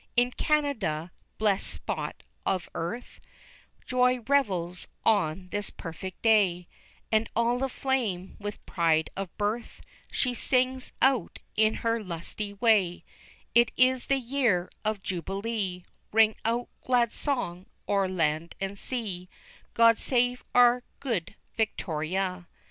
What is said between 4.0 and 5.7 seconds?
revels on this